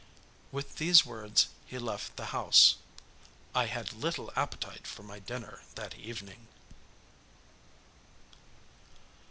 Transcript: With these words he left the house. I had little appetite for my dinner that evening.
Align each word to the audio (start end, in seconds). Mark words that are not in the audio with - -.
With 0.51 0.77
these 0.77 1.05
words 1.05 1.49
he 1.67 1.77
left 1.77 2.15
the 2.17 2.25
house. 2.33 2.77
I 3.53 3.67
had 3.67 3.93
little 3.93 4.31
appetite 4.35 4.87
for 4.87 5.03
my 5.03 5.19
dinner 5.19 5.61
that 5.75 5.93
evening. 5.93 6.47